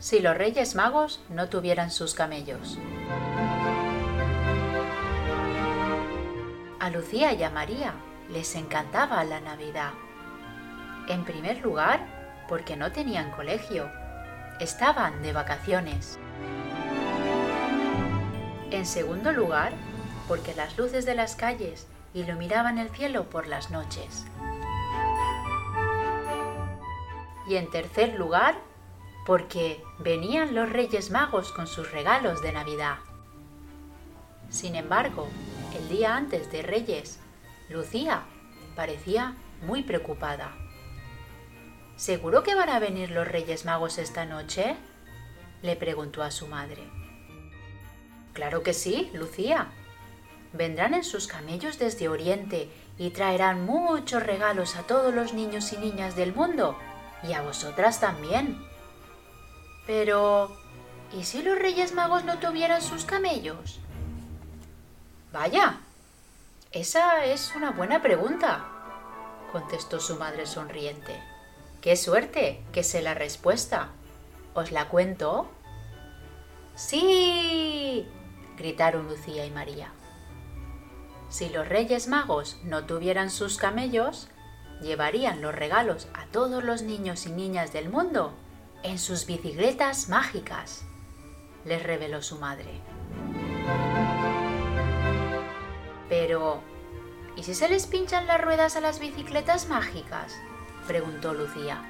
si 0.00 0.20
los 0.20 0.36
Reyes 0.36 0.74
Magos 0.74 1.20
no 1.28 1.48
tuvieran 1.50 1.90
sus 1.90 2.14
camellos. 2.14 2.78
A 6.80 6.88
Lucía 6.88 7.34
y 7.34 7.42
a 7.42 7.50
María 7.50 7.92
les 8.30 8.56
encantaba 8.56 9.22
la 9.24 9.40
Navidad. 9.40 9.92
En 11.06 11.24
primer 11.24 11.58
lugar, 11.60 12.00
porque 12.48 12.76
no 12.76 12.90
tenían 12.92 13.30
colegio, 13.30 13.90
estaban 14.58 15.22
de 15.22 15.34
vacaciones. 15.34 16.18
En 18.70 18.86
segundo 18.86 19.32
lugar, 19.32 19.72
porque 20.26 20.54
las 20.54 20.78
luces 20.78 21.04
de 21.04 21.14
las 21.14 21.36
calles 21.36 21.86
iluminaban 22.14 22.78
el 22.78 22.88
cielo 22.88 23.28
por 23.28 23.46
las 23.46 23.70
noches. 23.70 24.24
Y 27.46 27.56
en 27.56 27.68
tercer 27.70 28.14
lugar, 28.14 28.54
porque 29.26 29.82
venían 29.98 30.54
los 30.54 30.70
Reyes 30.70 31.10
Magos 31.10 31.52
con 31.52 31.66
sus 31.66 31.90
regalos 31.92 32.42
de 32.42 32.52
Navidad. 32.52 32.98
Sin 34.48 34.74
embargo, 34.74 35.28
el 35.76 35.88
día 35.88 36.16
antes 36.16 36.50
de 36.50 36.62
Reyes, 36.62 37.20
Lucía 37.68 38.22
parecía 38.74 39.36
muy 39.62 39.82
preocupada. 39.82 40.52
¿Seguro 41.96 42.42
que 42.42 42.54
van 42.54 42.70
a 42.70 42.78
venir 42.78 43.10
los 43.10 43.28
Reyes 43.28 43.64
Magos 43.64 43.98
esta 43.98 44.24
noche? 44.24 44.76
le 45.62 45.76
preguntó 45.76 46.22
a 46.22 46.30
su 46.30 46.46
madre. 46.46 46.82
Claro 48.32 48.62
que 48.62 48.72
sí, 48.72 49.10
Lucía. 49.12 49.68
Vendrán 50.52 50.94
en 50.94 51.04
sus 51.04 51.26
camellos 51.26 51.78
desde 51.78 52.08
Oriente 52.08 52.70
y 52.98 53.10
traerán 53.10 53.64
muchos 53.64 54.22
regalos 54.22 54.76
a 54.76 54.82
todos 54.82 55.14
los 55.14 55.32
niños 55.34 55.72
y 55.72 55.76
niñas 55.76 56.16
del 56.16 56.34
mundo 56.34 56.76
y 57.22 57.34
a 57.34 57.42
vosotras 57.42 58.00
también. 58.00 58.69
Pero, 59.90 60.56
¿y 61.12 61.24
si 61.24 61.42
los 61.42 61.58
Reyes 61.58 61.94
Magos 61.94 62.24
no 62.24 62.38
tuvieran 62.38 62.80
sus 62.80 63.04
camellos? 63.04 63.80
Vaya, 65.32 65.80
esa 66.70 67.24
es 67.24 67.56
una 67.56 67.72
buena 67.72 68.00
pregunta, 68.00 68.68
contestó 69.50 69.98
su 69.98 70.14
madre 70.14 70.46
sonriente. 70.46 71.20
¡Qué 71.80 71.96
suerte! 71.96 72.62
que 72.70 72.84
sé 72.84 73.02
la 73.02 73.14
respuesta. 73.14 73.88
¿Os 74.54 74.70
la 74.70 74.88
cuento? 74.88 75.50
¡Sí! 76.76 78.06
gritaron 78.56 79.08
Lucía 79.08 79.44
y 79.44 79.50
María. 79.50 79.90
Si 81.30 81.48
los 81.48 81.68
Reyes 81.68 82.06
Magos 82.06 82.58
no 82.62 82.84
tuvieran 82.84 83.28
sus 83.28 83.56
camellos, 83.56 84.28
llevarían 84.80 85.42
los 85.42 85.52
regalos 85.52 86.06
a 86.14 86.26
todos 86.26 86.62
los 86.62 86.82
niños 86.82 87.26
y 87.26 87.32
niñas 87.32 87.72
del 87.72 87.88
mundo 87.88 88.32
en 88.82 88.98
sus 88.98 89.26
bicicletas 89.26 90.08
mágicas, 90.08 90.82
les 91.64 91.82
reveló 91.82 92.22
su 92.22 92.38
madre. 92.38 92.80
Pero, 96.08 96.62
¿y 97.36 97.42
si 97.42 97.54
se 97.54 97.68
les 97.68 97.86
pinchan 97.86 98.26
las 98.26 98.40
ruedas 98.40 98.76
a 98.76 98.80
las 98.80 98.98
bicicletas 98.98 99.68
mágicas? 99.68 100.34
preguntó 100.86 101.34
Lucía. 101.34 101.84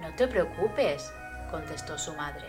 No 0.00 0.14
te 0.16 0.26
preocupes, 0.26 1.12
contestó 1.50 1.98
su 1.98 2.14
madre. 2.14 2.46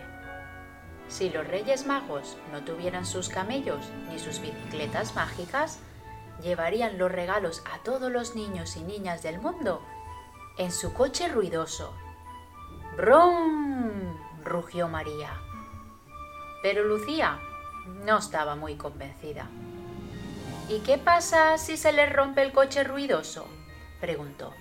Si 1.09 1.29
los 1.29 1.45
Reyes 1.45 1.85
Magos 1.85 2.37
no 2.53 2.63
tuvieran 2.63 3.05
sus 3.05 3.27
camellos 3.27 3.89
ni 4.09 4.17
sus 4.17 4.39
bicicletas 4.39 5.13
mágicas, 5.13 5.79
llevarían 6.41 6.97
los 6.97 7.11
regalos 7.11 7.61
a 7.71 7.83
todos 7.83 8.09
los 8.09 8.35
niños 8.35 8.77
y 8.77 8.81
niñas 8.81 9.21
del 9.21 9.39
mundo 9.39 9.81
en 10.57 10.71
su 10.71 10.93
coche 10.93 11.27
ruidoso. 11.27 11.93
¡Brum! 13.01 14.15
rugió 14.43 14.87
María. 14.87 15.33
Pero 16.61 16.83
Lucía 16.83 17.39
no 18.05 18.19
estaba 18.19 18.55
muy 18.55 18.75
convencida. 18.75 19.49
¿Y 20.69 20.81
qué 20.81 20.99
pasa 20.99 21.57
si 21.57 21.77
se 21.77 21.93
les 21.93 22.13
rompe 22.13 22.43
el 22.43 22.51
coche 22.51 22.83
ruidoso? 22.83 23.47
preguntó. 23.99 24.53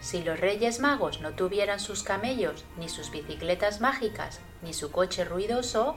Si 0.00 0.22
los 0.22 0.38
Reyes 0.38 0.78
Magos 0.78 1.20
no 1.20 1.32
tuvieran 1.32 1.80
sus 1.80 2.04
camellos, 2.04 2.64
ni 2.78 2.88
sus 2.88 3.10
bicicletas 3.10 3.80
mágicas, 3.80 4.40
ni 4.62 4.72
su 4.72 4.92
coche 4.92 5.24
ruidoso, 5.24 5.96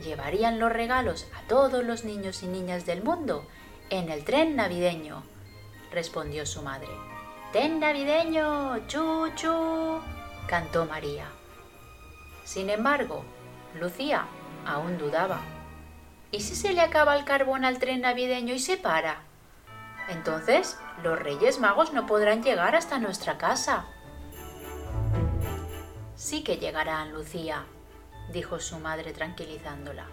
llevarían 0.00 0.58
los 0.58 0.70
regalos 0.70 1.26
a 1.34 1.40
todos 1.48 1.82
los 1.82 2.04
niños 2.04 2.42
y 2.42 2.48
niñas 2.48 2.84
del 2.84 3.02
mundo 3.02 3.46
en 3.88 4.10
el 4.10 4.24
tren 4.24 4.56
navideño, 4.56 5.22
respondió 5.90 6.44
su 6.44 6.60
madre. 6.60 6.90
¡Tren 7.50 7.80
navideño! 7.80 8.86
¡Chu, 8.88 9.30
chu! 9.34 10.19
Cantó 10.50 10.84
María. 10.84 11.28
Sin 12.44 12.68
embargo, 12.68 13.24
Lucía 13.80 14.26
aún 14.66 14.98
dudaba. 14.98 15.40
¿Y 16.32 16.40
si 16.40 16.56
se 16.56 16.72
le 16.72 16.80
acaba 16.80 17.16
el 17.16 17.24
carbón 17.24 17.64
al 17.64 17.78
tren 17.78 18.00
navideño 18.00 18.52
y 18.52 18.58
se 18.58 18.76
para? 18.76 19.22
Entonces, 20.08 20.76
los 21.04 21.16
Reyes 21.16 21.60
Magos 21.60 21.92
no 21.92 22.06
podrán 22.06 22.42
llegar 22.42 22.74
hasta 22.74 22.98
nuestra 22.98 23.38
casa. 23.38 23.86
Sí 26.16 26.42
que 26.42 26.56
llegarán, 26.56 27.12
Lucía, 27.12 27.64
dijo 28.32 28.58
su 28.58 28.80
madre 28.80 29.12
tranquilizándola 29.12 30.06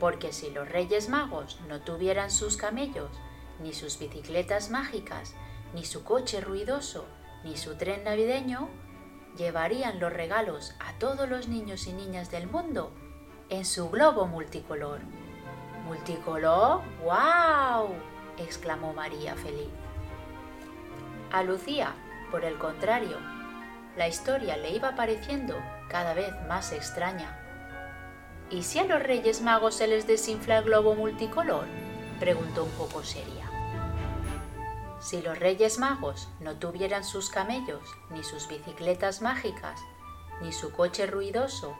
porque 0.00 0.32
si 0.32 0.50
los 0.50 0.68
Reyes 0.68 1.08
Magos 1.10 1.60
no 1.68 1.82
tuvieran 1.82 2.30
sus 2.30 2.56
camellos, 2.56 3.10
ni 3.60 3.74
sus 3.74 3.98
bicicletas 3.98 4.70
mágicas, 4.70 5.34
ni 5.74 5.84
su 5.84 6.02
coche 6.02 6.40
ruidoso, 6.40 7.04
ni 7.44 7.56
su 7.58 7.76
tren 7.76 8.04
navideño, 8.04 8.70
llevarían 9.36 10.00
los 10.00 10.12
regalos 10.12 10.74
a 10.78 10.92
todos 10.98 11.28
los 11.28 11.48
niños 11.48 11.86
y 11.86 11.92
niñas 11.92 12.30
del 12.30 12.46
mundo 12.46 12.92
en 13.48 13.64
su 13.64 13.90
globo 13.90 14.26
multicolor. 14.26 15.00
¿Multicolor? 15.86 16.82
¡Wow! 17.02 17.94
exclamó 18.38 18.92
María 18.92 19.34
feliz. 19.34 19.70
A 21.32 21.42
Lucía, 21.42 21.94
por 22.30 22.44
el 22.44 22.58
contrario, 22.58 23.18
la 23.96 24.08
historia 24.08 24.56
le 24.56 24.70
iba 24.70 24.94
pareciendo 24.94 25.56
cada 25.88 26.14
vez 26.14 26.32
más 26.48 26.72
extraña 26.72 27.40
¿Y 28.50 28.64
si 28.64 28.80
a 28.80 28.84
los 28.84 29.00
Reyes 29.00 29.42
Magos 29.42 29.76
se 29.76 29.86
les 29.86 30.08
desinfla 30.08 30.58
el 30.58 30.64
globo 30.64 30.96
multicolor? 30.96 31.66
preguntó 32.18 32.64
un 32.64 32.70
poco 32.72 33.04
seria. 33.04 33.48
Si 35.00 35.22
los 35.22 35.38
Reyes 35.38 35.78
Magos 35.78 36.28
no 36.40 36.56
tuvieran 36.56 37.04
sus 37.04 37.30
camellos, 37.30 37.82
ni 38.10 38.22
sus 38.22 38.48
bicicletas 38.48 39.22
mágicas, 39.22 39.80
ni 40.42 40.52
su 40.52 40.72
coche 40.72 41.06
ruidoso, 41.06 41.74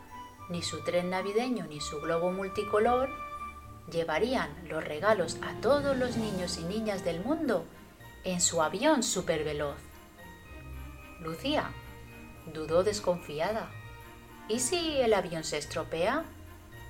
ni 0.49 0.63
su 0.63 0.83
tren 0.85 1.11
navideño, 1.11 1.67
ni 1.67 1.81
su 1.81 2.01
globo 2.01 2.33
multicolor, 2.33 3.11
llevarían 3.91 4.51
los 4.69 4.83
regalos 4.83 5.37
a 5.43 5.61
todos 5.61 5.97
los 5.97 6.17
niños 6.17 6.59
y 6.59 6.65
niñas 6.65 7.05
del 7.05 7.21
mundo 7.23 7.67
en 8.25 8.41
su 8.41 8.63
avión 8.63 9.03
superveloz. 9.03 9.79
Lucía 11.21 11.71
dudó 12.53 12.83
desconfiada. 12.83 13.71
¿Y 14.49 14.61
si 14.61 15.01
el 15.01 15.13
avión 15.15 15.45
se 15.45 15.59
estropea? 15.59 16.25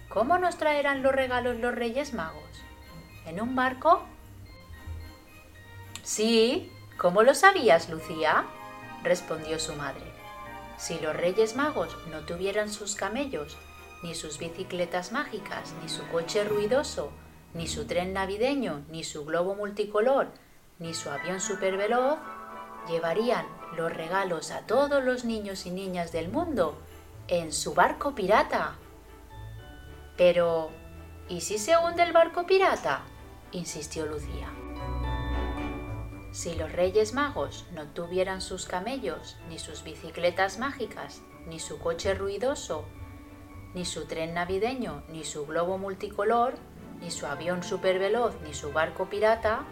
¿Cómo 0.09 0.39
nos 0.39 0.57
traerán 0.57 1.03
los 1.03 1.13
regalos 1.13 1.59
los 1.59 1.75
Reyes 1.75 2.15
Magos? 2.15 2.63
¿En 3.27 3.41
un 3.41 3.55
barco? 3.55 4.03
Sí, 6.13 6.73
¿cómo 6.99 7.23
lo 7.23 7.37
sabías, 7.37 7.89
Lucía? 7.89 8.45
respondió 9.05 9.61
su 9.61 9.77
madre. 9.77 10.13
Si 10.77 10.99
los 10.99 11.15
Reyes 11.15 11.55
Magos 11.55 11.97
no 12.11 12.23
tuvieran 12.23 12.69
sus 12.69 12.97
camellos, 12.97 13.57
ni 14.03 14.17
sus 14.17 14.39
bicicletas 14.39 15.13
mágicas, 15.13 15.73
ni 15.81 15.89
su 15.89 16.05
coche 16.09 16.43
ruidoso, 16.43 17.13
ni 17.55 17.69
su 17.69 17.87
tren 17.87 18.13
navideño, 18.13 18.83
ni 18.89 19.05
su 19.05 19.25
globo 19.25 19.55
multicolor, 19.55 20.27
ni 20.81 20.95
su 20.95 21.11
avión 21.11 21.41
superveloz, 21.41 22.19
llevarían 22.89 23.47
los 23.77 23.95
regalos 23.95 24.51
a 24.51 24.63
todos 24.63 25.05
los 25.05 25.25
niños 25.25 25.65
y 25.65 25.71
niñas 25.71 26.11
del 26.11 26.29
mundo 26.29 26.77
en 27.29 27.53
su 27.53 27.73
barco 27.73 28.17
pirata. 28.17 28.75
Pero, 30.17 30.71
¿y 31.29 31.43
si 31.43 31.57
se 31.57 31.79
hunde 31.79 32.03
el 32.03 32.13
barco 32.13 32.47
pirata? 32.47 33.03
insistió 33.53 34.07
Lucía. 34.07 34.49
Si 36.33 36.55
los 36.55 36.71
Reyes 36.73 37.13
Magos 37.13 37.67
no 37.73 37.87
tuvieran 37.89 38.41
sus 38.41 38.67
camellos, 38.67 39.37
ni 39.49 39.59
sus 39.59 39.83
bicicletas 39.83 40.59
mágicas, 40.59 41.23
ni 41.47 41.59
su 41.59 41.79
coche 41.79 42.15
ruidoso, 42.15 42.85
ni 43.75 43.85
su 43.85 44.07
tren 44.07 44.35
navideño, 44.35 45.03
ni 45.09 45.25
su 45.25 45.45
globo 45.47 45.77
multicolor, 45.77 46.55
ni 47.01 47.11
su 47.11 47.27
avión 47.27 47.63
superveloz, 47.63 48.35
ni 48.43 48.55
su 48.55 48.73
barco 48.73 49.09
pirata, 49.11 49.65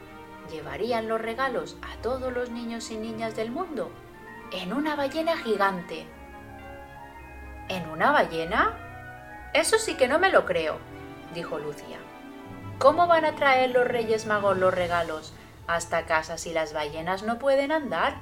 llevarían 0.51 1.09
los 1.09 1.21
regalos 1.21 1.77
a 1.83 2.01
todos 2.03 2.33
los 2.33 2.51
niños 2.51 2.91
y 2.91 2.97
niñas 2.97 3.37
del 3.37 3.51
mundo 3.51 3.91
en 4.51 4.73
una 4.73 4.97
ballena 4.97 5.37
gigante. 5.37 6.07
¿En 7.69 7.89
una 7.89 8.13
ballena? 8.13 9.51
Eso 9.53 9.79
sí 9.79 9.95
que 9.95 10.09
no 10.09 10.19
me 10.19 10.31
lo 10.31 10.45
creo, 10.47 10.79
dijo 11.35 11.59
Lucía. 11.59 11.99
¿Cómo 12.79 13.07
van 13.07 13.25
a 13.25 13.35
traer 13.35 13.71
los 13.71 13.87
Reyes 13.87 14.27
Magos 14.27 14.57
los 14.57 14.73
regalos 14.73 15.35
hasta 15.69 16.07
casa 16.07 16.39
si 16.39 16.53
las 16.53 16.73
ballenas 16.73 17.23
no 17.23 17.39
pueden 17.39 17.71
andar? 17.71 18.17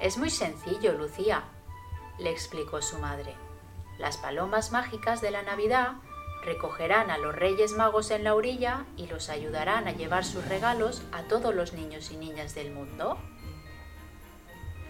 Es 0.00 0.18
muy 0.18 0.30
sencillo, 0.30 0.92
Lucía. 0.92 1.44
le 2.18 2.30
explicó 2.30 2.82
su 2.82 2.98
madre. 2.98 3.34
Las 3.98 4.18
palomas 4.18 4.72
mágicas 4.72 5.20
de 5.20 5.30
la 5.30 5.42
Navidad 5.42 5.94
recogerán 6.44 7.10
a 7.10 7.18
los 7.18 7.34
Reyes 7.34 7.72
Magos 7.72 8.10
en 8.10 8.24
la 8.24 8.34
orilla 8.34 8.84
y 8.96 9.06
los 9.06 9.28
ayudarán 9.28 9.86
a 9.86 9.92
llevar 9.92 10.24
sus 10.24 10.46
regalos 10.46 11.02
a 11.12 11.22
todos 11.22 11.54
los 11.54 11.72
niños 11.72 12.10
y 12.10 12.16
niñas 12.16 12.54
del 12.54 12.72
mundo. 12.72 13.16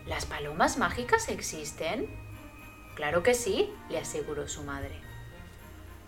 ¿Las 0.07 0.25
palomas 0.27 0.79
mágicas 0.79 1.29
existen? 1.29 2.09
Claro 2.97 3.23
que 3.23 3.35
sí, 3.35 3.73
le 3.91 3.99
aseguró 3.99 4.49
su 4.49 4.65
madre. 4.65 4.99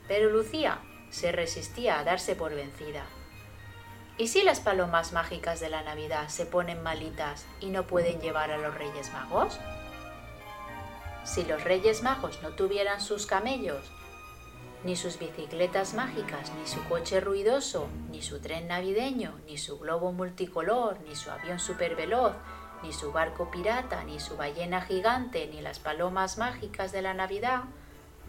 Pero 0.09 0.31
Lucía 0.31 0.79
se 1.11 1.31
resistía 1.31 1.99
a 1.99 2.05
darse 2.05 2.35
por 2.35 2.55
vencida. 2.55 3.05
¿Y 4.17 4.29
si 4.29 4.43
las 4.43 4.61
palomas 4.61 5.13
mágicas 5.13 5.59
de 5.59 5.69
la 5.69 5.83
Navidad 5.83 6.29
se 6.29 6.47
ponen 6.47 6.85
malitas 6.85 7.47
y 7.59 7.67
no 7.67 7.89
pueden 7.89 8.21
llevar 8.21 8.53
a 8.53 8.59
los 8.59 8.73
Reyes 8.73 9.13
Magos? 9.13 9.59
Si 11.25 11.45
los 11.45 11.65
Reyes 11.65 12.05
Magos 12.05 12.41
no 12.41 12.51
tuvieran 12.51 13.01
sus 13.01 13.27
camellos, 13.27 13.91
ni 14.85 14.95
sus 14.95 15.19
bicicletas 15.19 15.95
mágicas, 15.95 16.53
ni 16.61 16.69
su 16.69 16.85
coche 16.85 17.21
ruidoso, 17.21 17.89
ni 18.11 18.23
su 18.23 18.39
tren 18.39 18.69
navideño, 18.69 19.41
ni 19.47 19.59
su 19.59 19.81
globo 19.81 20.13
multicolor, 20.13 21.01
ni 21.09 21.17
su 21.17 21.33
avión 21.33 21.59
superveloz, 21.59 22.35
ni 22.85 22.93
su 22.93 23.11
barco 23.11 23.51
pirata, 23.51 24.05
ni 24.05 24.21
su 24.21 24.37
ballena 24.37 24.83
gigante, 24.83 25.49
ni 25.49 25.61
las 25.61 25.81
palomas 25.81 26.39
mágicas 26.39 26.93
de 26.93 27.03
la 27.03 27.15
Navidad, 27.15 27.65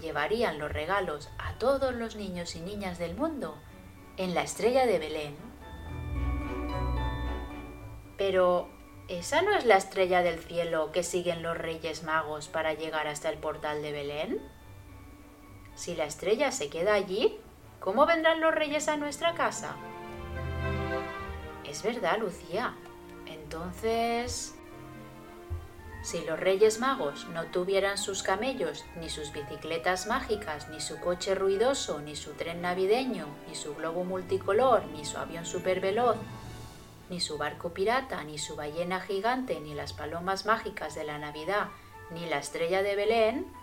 llevarían 0.01 0.57
los 0.57 0.71
regalos 0.71 1.29
a 1.37 1.53
todos 1.59 1.93
los 1.93 2.15
niños 2.15 2.55
y 2.55 2.61
niñas 2.61 2.97
del 2.97 3.15
mundo 3.15 3.55
en 4.17 4.33
la 4.33 4.41
estrella 4.41 4.87
de 4.87 4.97
Belén. 4.97 5.44
Pero, 8.27 8.68
¿esa 9.07 9.44
no 9.44 9.54
es 9.54 9.66
la 9.66 9.77
estrella 9.77 10.24
del 10.24 10.39
cielo 10.39 10.92
que 10.92 11.04
siguen 11.04 11.44
los 11.44 11.56
Reyes 11.56 12.01
Magos 12.01 12.48
para 12.48 12.74
llegar 12.74 13.07
hasta 13.07 13.30
el 13.30 13.38
portal 13.38 13.83
de 13.83 13.92
Belén? 13.92 14.42
Si 15.75 15.94
la 15.94 16.06
estrella 16.06 16.51
se 16.51 16.69
queda 16.69 16.95
allí, 16.95 17.38
¿cómo 17.80 18.07
vendrán 18.07 18.42
los 18.42 18.51
reyes 18.51 18.88
a 18.88 18.98
nuestra 18.98 19.36
casa? 19.36 19.75
Es 21.66 21.83
verdad, 21.83 22.18
Lucía. 22.18 22.74
Entonces... 23.27 24.56
Si 26.01 26.25
los 26.25 26.39
Reyes 26.39 26.80
Magos 26.80 27.28
no 27.28 27.45
tuvieran 27.45 28.00
sus 28.00 28.24
camellos, 28.24 28.86
ni 28.95 29.12
sus 29.12 29.31
bicicletas 29.33 30.07
mágicas, 30.07 30.68
ni 30.69 30.80
su 30.80 31.00
coche 31.00 31.36
ruidoso, 31.36 32.01
ni 32.01 32.16
su 32.16 32.31
tren 32.31 32.63
navideño, 32.63 33.28
ni 33.48 33.54
su 33.54 33.75
globo 33.75 34.04
multicolor, 34.04 34.83
ni 34.88 35.06
su 35.06 35.19
avión 35.19 35.45
superveloz, 35.45 36.18
ni 37.10 37.19
su 37.19 37.38
barco 37.38 37.74
pirata, 37.74 38.24
ni 38.24 38.38
su 38.38 38.56
ballena 38.56 39.02
gigante, 39.02 39.60
ni 39.60 39.74
las 39.74 39.94
palomas 39.94 40.46
mágicas 40.46 40.96
de 40.96 41.04
la 41.04 41.18
Navidad, 41.18 41.68
ni 42.12 42.25
la 42.25 42.40
estrella 42.40 42.84
de 42.84 42.96
Belén, 42.96 43.54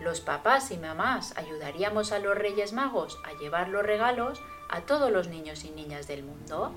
los 0.00 0.20
papás 0.20 0.70
y 0.70 0.76
mamás 0.76 1.36
ayudaríamos 1.36 2.12
a 2.12 2.18
los 2.18 2.36
Reyes 2.36 2.72
Magos 2.72 3.18
a 3.24 3.32
llevar 3.38 3.68
los 3.68 3.84
regalos 3.84 4.42
a 4.68 4.80
todos 4.82 5.10
los 5.10 5.28
niños 5.28 5.64
y 5.64 5.70
niñas 5.70 6.06
del 6.08 6.24
mundo. 6.24 6.72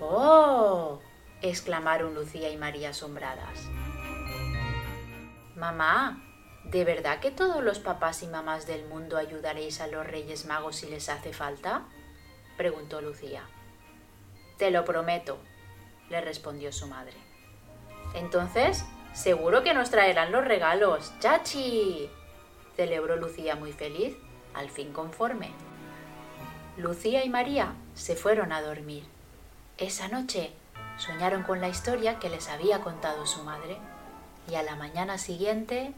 ¡Oh! 0.00 1.00
exclamaron 1.40 2.14
Lucía 2.14 2.50
y 2.50 2.56
María 2.56 2.90
asombradas. 2.90 3.66
Mamá, 5.56 6.22
¿de 6.64 6.84
verdad 6.84 7.20
que 7.20 7.30
todos 7.30 7.62
los 7.62 7.78
papás 7.78 8.22
y 8.22 8.26
mamás 8.26 8.66
del 8.66 8.86
mundo 8.86 9.16
ayudaréis 9.16 9.80
a 9.80 9.86
los 9.86 10.06
Reyes 10.06 10.46
Magos 10.46 10.76
si 10.76 10.86
les 10.86 11.08
hace 11.08 11.32
falta? 11.32 11.84
preguntó 12.56 13.00
Lucía. 13.00 13.42
Te 14.58 14.70
lo 14.70 14.84
prometo, 14.84 15.38
le 16.10 16.20
respondió 16.20 16.72
su 16.72 16.86
madre. 16.86 17.14
Entonces, 18.14 18.84
seguro 19.12 19.62
que 19.62 19.74
nos 19.74 19.90
traerán 19.90 20.32
los 20.32 20.44
regalos. 20.44 21.12
¡Chachi! 21.20 22.08
celebró 22.76 23.16
Lucía 23.16 23.56
muy 23.56 23.72
feliz, 23.72 24.16
al 24.54 24.70
fin 24.70 24.92
conforme. 24.92 25.50
Lucía 26.76 27.24
y 27.24 27.28
María 27.28 27.74
se 27.94 28.16
fueron 28.16 28.52
a 28.52 28.62
dormir. 28.62 29.04
Esa 29.78 30.08
noche 30.08 30.52
soñaron 30.98 31.42
con 31.42 31.60
la 31.60 31.68
historia 31.68 32.18
que 32.18 32.30
les 32.30 32.48
había 32.48 32.80
contado 32.80 33.26
su 33.26 33.42
madre 33.42 33.78
y 34.48 34.54
a 34.54 34.62
la 34.62 34.76
mañana 34.76 35.18
siguiente... 35.18 35.92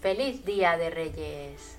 ¡Feliz 0.00 0.44
Día 0.44 0.76
de 0.76 0.90
Reyes! 0.90 1.78